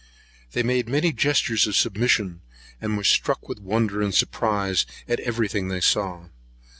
[0.53, 2.41] They made many gestures of submission,
[2.81, 6.29] and were struck with wonder and surprise at every thing they saw.